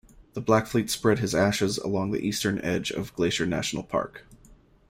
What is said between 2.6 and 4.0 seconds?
edge of Glacier National